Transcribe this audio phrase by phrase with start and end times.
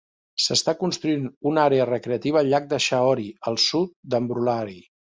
[0.45, 4.79] S'està construint una àrea recreativa al llac de Shaori, al sud d'Ambrolauri.